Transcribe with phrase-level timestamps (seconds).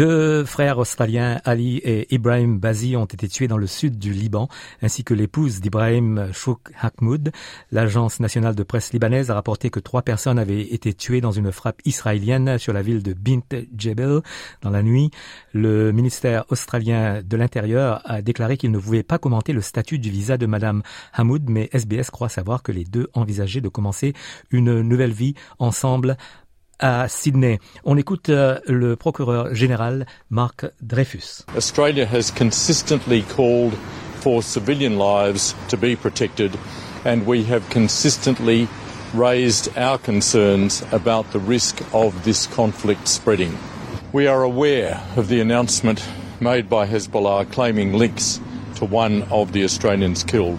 [0.00, 4.48] Deux frères australiens, Ali et Ibrahim Bazi, ont été tués dans le sud du Liban,
[4.80, 7.32] ainsi que l'épouse d'Ibrahim Chouk Hakmoud.
[7.70, 11.52] L'agence nationale de presse libanaise a rapporté que trois personnes avaient été tuées dans une
[11.52, 13.42] frappe israélienne sur la ville de Bint
[13.76, 14.22] Jebel
[14.62, 15.10] dans la nuit.
[15.52, 20.08] Le ministère australien de l'Intérieur a déclaré qu'il ne pouvait pas commenter le statut du
[20.08, 20.82] visa de Madame
[21.12, 24.14] Hamoud, mais SBS croit savoir que les deux envisageaient de commencer
[24.50, 26.16] une nouvelle vie ensemble
[26.80, 27.58] à Sydney.
[27.84, 31.44] On écoute euh, le procureur général Mark Dreyfus.
[31.56, 33.74] Australia has consistently called
[34.20, 36.56] for civilian lives to be protected
[37.04, 38.66] and we have consistently
[39.14, 43.56] raised our concerns about the risk of this conflict spreading.
[44.12, 46.06] We are aware of the announcement
[46.40, 48.40] made by Hezbollah claiming links
[48.76, 50.58] to one of the Australians killed.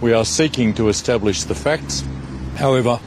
[0.00, 2.02] We are seeking to establish the facts.
[2.56, 3.00] However,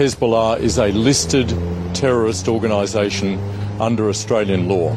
[0.00, 1.46] Hezbollah is a listed
[1.92, 3.38] terrorist organisation
[3.78, 4.96] under Australian law.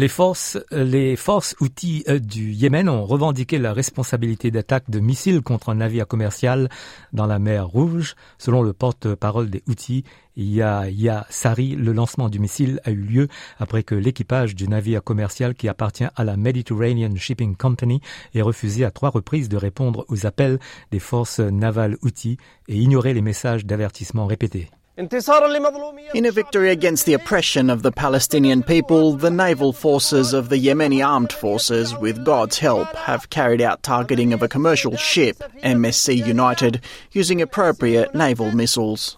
[0.00, 5.42] Les forces, les forces outils euh, du Yémen ont revendiqué la responsabilité d'attaques de missiles
[5.42, 6.68] contre un navire commercial
[7.12, 8.14] dans la mer Rouge.
[8.38, 10.04] Selon le porte-parole des outils,
[10.36, 15.56] Yahya Sari, le lancement du missile a eu lieu après que l'équipage du navire commercial
[15.56, 18.00] qui appartient à la Mediterranean Shipping Company
[18.36, 20.60] ait refusé à trois reprises de répondre aux appels
[20.92, 22.36] des forces navales outils
[22.68, 24.70] et ignoré les messages d'avertissement répétés.
[24.98, 30.56] In a victory against the oppression of the Palestinian people, the naval forces of the
[30.56, 36.26] Yemeni armed forces, with God's help, have carried out targeting of a commercial ship, MSC
[36.26, 36.80] United,
[37.12, 39.16] using appropriate naval missiles.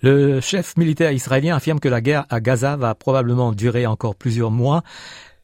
[0.00, 4.50] Le chef militaire israélien affirme que la guerre à Gaza va probablement durer encore plusieurs
[4.50, 4.82] mois.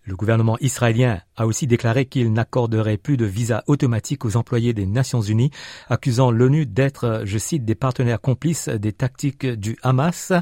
[0.02, 4.86] Le gouvernement israélien a aussi déclaré qu'il n'accorderait plus de visa automatique aux employés des
[4.86, 5.50] Nations Unies,
[5.88, 10.32] accusant l'ONU d'être, je cite, des partenaires complices des tactiques du Hamas.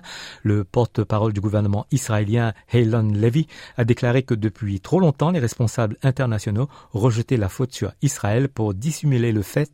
[0.42, 5.96] Le porte-parole du gouvernement israélien, Halon Levy, a déclaré que depuis trop longtemps, les responsables
[6.02, 9.70] internationaux rejetaient la faute sur Israël pour dissimuler le fait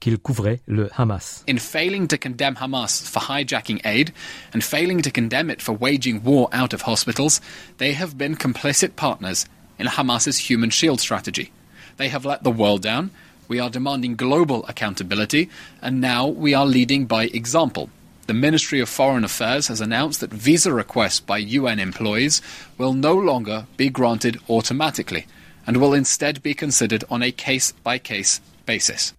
[0.00, 1.44] qu'il couvrait le Hamas.
[1.48, 4.10] In failing to condemn Hamas for hijacking aid
[4.54, 7.40] and failing to condemn it for waging war out of hospitals,
[7.78, 9.46] they have been complicit partners
[9.78, 11.50] in Hamas's human shield strategy.
[11.96, 13.10] They have let the world down.
[13.48, 15.48] We are demanding global accountability,
[15.80, 17.90] and now we are leading by example.
[18.26, 22.42] The Ministry of Foreign Affairs has announced that visa requests by UN employees
[22.76, 25.26] will no longer be granted automatically
[25.66, 29.14] and will instead be considered on a case by case basis.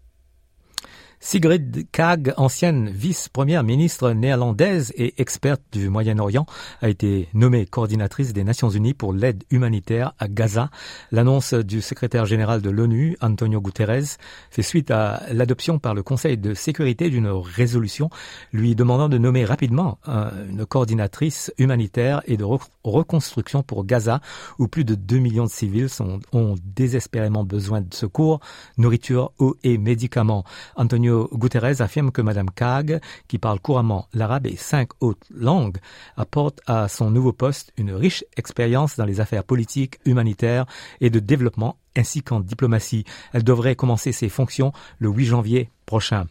[1.21, 6.45] Sigrid Kaag, ancienne vice-première ministre néerlandaise et experte du Moyen-Orient,
[6.81, 10.69] a été nommée coordinatrice des Nations Unies pour l'aide humanitaire à Gaza.
[11.11, 14.17] L'annonce du secrétaire général de l'ONU, Antonio Guterres,
[14.49, 18.09] fait suite à l'adoption par le Conseil de sécurité d'une résolution
[18.53, 22.45] lui demandant de nommer rapidement une coordinatrice humanitaire et de
[22.85, 24.21] reconstruction pour Gaza,
[24.57, 25.89] où plus de 2 millions de civils
[26.31, 28.39] ont désespérément besoin de secours,
[28.77, 30.45] nourriture, eau et médicaments.
[30.77, 35.77] Antonio Guterres affirme que Mme Kaag, qui parle couramment l'arabe et cinq autres langues,
[36.17, 40.65] apporte à son nouveau poste une riche expérience dans les affaires politiques, humanitaires
[41.01, 43.05] et de développement, ainsi qu'en diplomatie.
[43.33, 46.27] Elle devrait commencer ses fonctions le 8 janvier prochain.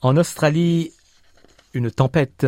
[0.00, 0.92] En Australie,
[1.74, 2.46] une tempête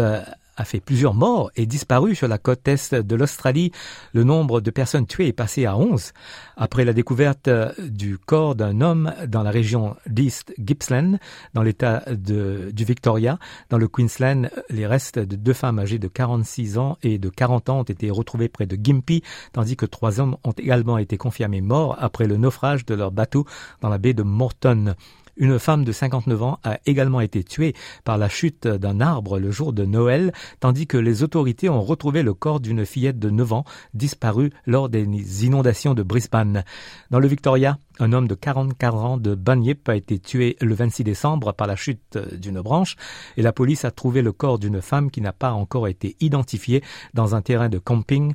[0.57, 3.73] a fait plusieurs morts et disparu sur la côte est de l'Australie.
[4.13, 6.13] Le nombre de personnes tuées est passé à 11
[6.57, 7.49] après la découverte
[7.79, 11.19] du corps d'un homme dans la région d'East Gippsland,
[11.55, 13.39] dans l'état du Victoria.
[13.71, 17.71] Dans le Queensland, les restes de deux femmes âgées de 46 ans et de 40
[17.71, 19.23] ans ont été retrouvés près de Gympie,
[19.53, 23.47] tandis que trois hommes ont également été confirmés morts après le naufrage de leur bateau
[23.81, 24.95] dans la baie de Morton.
[25.37, 29.51] Une femme de 59 ans a également été tuée par la chute d'un arbre le
[29.51, 33.53] jour de Noël, tandis que les autorités ont retrouvé le corps d'une fillette de 9
[33.53, 33.65] ans
[33.95, 36.65] disparue lors des inondations de Brisbane.
[37.11, 41.03] Dans le Victoria, un homme de 44 ans de Bunyip a été tué le 26
[41.03, 42.97] décembre par la chute d'une branche
[43.37, 46.83] et la police a trouvé le corps d'une femme qui n'a pas encore été identifiée
[47.13, 48.35] dans un terrain de camping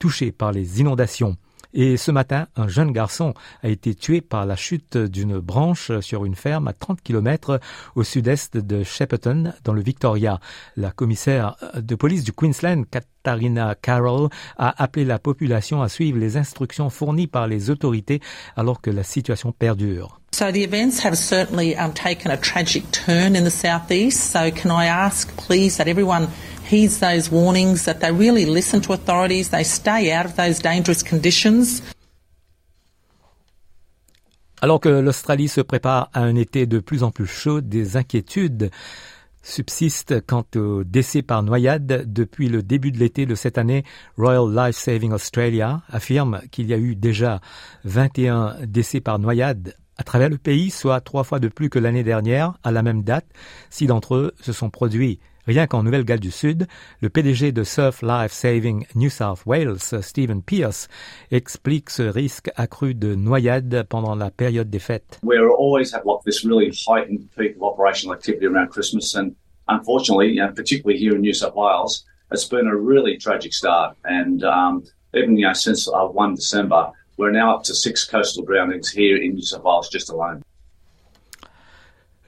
[0.00, 1.36] touché par les inondations.
[1.74, 6.24] Et ce matin, un jeune garçon a été tué par la chute d'une branche sur
[6.24, 7.60] une ferme à 30 km
[7.94, 10.40] au sud-est de Shepperton, dans le Victoria.
[10.76, 14.28] La commissaire de police du Queensland, Katharina Carroll,
[14.58, 18.20] a appelé la population à suivre les instructions fournies par les autorités
[18.56, 20.18] alors que la situation perdure.
[20.34, 24.32] So the events have certainly um, taken a tragic turn in the southeast.
[24.32, 26.28] So can I ask, please, that everyone
[26.70, 31.02] heeds those warnings, that they really listen to authorities, they stay out of those dangerous
[31.02, 31.82] conditions.
[34.60, 38.70] Alors que l'Australie se prépare à un été de plus en plus chaud, des inquiétudes
[39.42, 42.04] subsistent quant au décès par noyade.
[42.06, 43.84] Depuis le début de l'été de cette année,
[44.16, 47.40] Royal Life Saving Australia affirme qu'il y a eu déjà
[47.84, 52.04] 21 décès par noyade à travers le pays, soit trois fois de plus que l'année
[52.04, 53.26] dernière à la même date.
[53.70, 56.68] Six d'entre eux se sont produits Rien qu'en Nouvelle-Galles du Sud,
[57.00, 60.86] le PDG de Surf Life Saving New South Wales, Stephen Pierce,
[61.32, 65.18] explique ce risque accru de noyade pendant la période des fêtes.
[65.24, 69.34] We always have like this really heightened peak of operational activity around Christmas, and
[69.68, 73.96] unfortunately, particularly here in New South Wales, it's been a really tragic start.
[74.04, 78.44] And um, even you know, since uh, 1 December, we're now up to six coastal
[78.44, 80.42] drownings here in New South Wales just alone.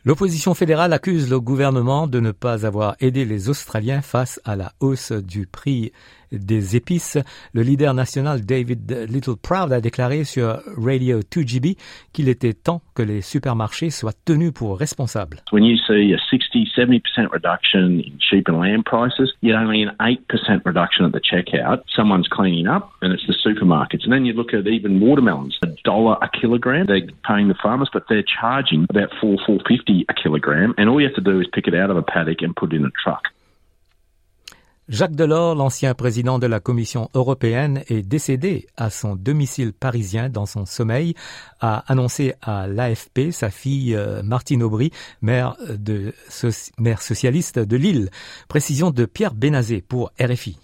[0.07, 4.75] L'opposition fédérale accuse le gouvernement de ne pas avoir aidé les Australiens face à la
[4.81, 5.93] hausse du prix
[6.39, 7.19] des épices.
[7.53, 11.77] Le leader national David Littleproud a déclaré sur Radio 2GB
[12.13, 15.39] qu'il était temps que les supermarchés soient tenus pour responsables.
[15.53, 20.63] When you see a 60-70% reduction in sheep and lamb prices, yet only an 8%
[20.65, 24.05] reduction at the checkout, someone's cleaning up and it's the supermarkets.
[24.05, 27.91] And then you look at even watermelons, a dollar a kilogram, they're paying the farmers,
[27.93, 30.75] but they're charging about four, four fifty a kilogram.
[30.79, 32.73] And all you have to do is pick it out of a paddock and put
[32.73, 33.23] it in a truck.
[34.91, 40.45] Jacques Delors, l'ancien président de la Commission européenne, est décédé à son domicile parisien dans
[40.45, 41.15] son sommeil,
[41.61, 44.91] a annoncé à l'AFP sa fille euh, Martine Aubry,
[45.23, 45.57] maire,
[47.01, 48.11] socialiste de Lille.
[48.47, 50.59] Précision de Pierre Bénazé pour RFI.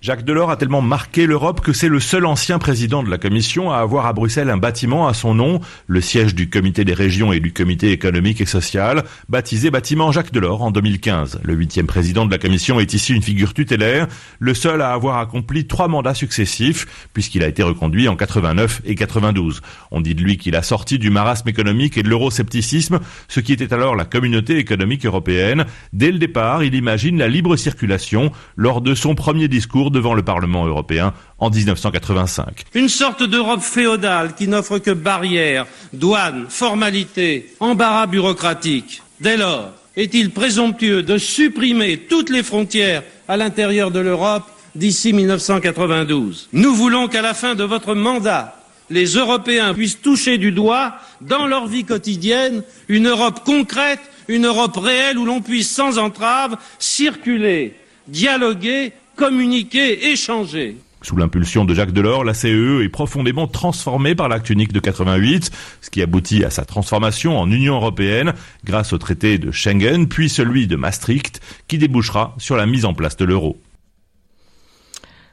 [0.00, 3.72] Jacques Delors a tellement marqué l'Europe que c'est le seul ancien président de la Commission
[3.72, 7.32] à avoir à Bruxelles un bâtiment à son nom, le siège du Comité des régions
[7.32, 11.40] et du Comité économique et social, baptisé bâtiment Jacques Delors en 2015.
[11.42, 14.06] Le huitième président de la Commission est ici une figure tutélaire,
[14.38, 18.94] le seul à avoir accompli trois mandats successifs, puisqu'il a été reconduit en 89 et
[18.94, 19.62] 92.
[19.90, 23.52] On dit de lui qu'il a sorti du marasme économique et de l'euroscepticisme, ce qui
[23.52, 25.64] était alors la communauté économique européenne.
[25.92, 30.22] Dès le départ, il imagine la libre circulation lors de son premier discours devant le
[30.22, 32.64] Parlement européen en 1985.
[32.74, 39.02] Une sorte d'Europe féodale qui n'offre que barrières, douanes, formalités, embarras bureaucratiques.
[39.20, 44.44] Dès lors, est-il présomptueux de supprimer toutes les frontières à l'intérieur de l'Europe
[44.74, 48.54] d'ici 1992 Nous voulons qu'à la fin de votre mandat,
[48.90, 54.76] les Européens puissent toucher du doigt, dans leur vie quotidienne, une Europe concrète, une Europe
[54.76, 57.74] réelle où l'on puisse sans entrave circuler,
[58.06, 60.76] dialoguer, communiquer, échanger.
[61.02, 64.80] Sous l'impulsion de Jacques Delors, la CEE e est profondément transformée par l'acte unique de
[64.80, 65.50] 88,
[65.80, 68.32] ce qui aboutit à sa transformation en Union européenne
[68.64, 72.94] grâce au traité de Schengen, puis celui de Maastricht, qui débouchera sur la mise en
[72.94, 73.60] place de l'euro.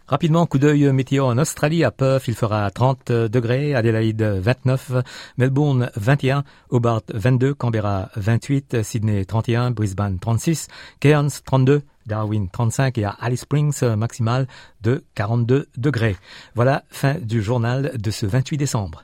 [0.07, 1.83] Rapidement, coup d'œil météo en Australie.
[1.83, 3.73] À Perth, il fera 30 degrés.
[3.73, 4.91] Adelaide, 29.
[5.37, 6.43] Melbourne, 21.
[6.69, 7.55] Hobart, 22.
[7.55, 8.83] Canberra, 28.
[8.83, 9.71] Sydney, 31.
[9.71, 10.67] Brisbane, 36.
[10.99, 11.81] Cairns, 32.
[12.05, 14.47] Darwin 35 et à Alice Springs maximal
[14.81, 16.15] de 42 degrés.
[16.55, 19.03] Voilà, fin du journal de ce 28 décembre.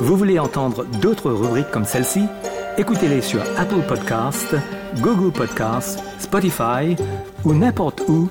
[0.00, 2.24] Vous voulez entendre d'autres rubriques comme celle-ci?
[2.78, 4.56] Écoutez-les sur Apple Podcasts,
[5.00, 6.96] Google Podcasts, Spotify
[7.44, 8.30] ou n'importe où